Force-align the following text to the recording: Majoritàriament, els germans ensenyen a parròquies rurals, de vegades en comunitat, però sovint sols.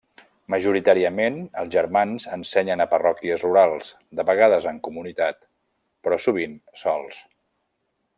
Majoritàriament, 0.51 1.35
els 1.63 1.69
germans 1.75 2.25
ensenyen 2.37 2.81
a 2.85 2.87
parròquies 2.93 3.45
rurals, 3.47 3.91
de 4.21 4.25
vegades 4.33 4.67
en 4.73 4.81
comunitat, 4.89 5.41
però 6.09 6.19
sovint 6.25 6.57
sols. 6.87 7.21